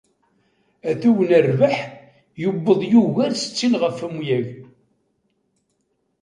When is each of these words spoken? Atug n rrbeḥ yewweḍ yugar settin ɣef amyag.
Atug 0.89 1.19
n 1.27 1.31
rrbeḥ 1.45 1.77
yewweḍ 2.41 2.81
yugar 2.91 3.31
settin 3.35 3.73
ɣef 3.81 3.97
amyag. 4.07 4.47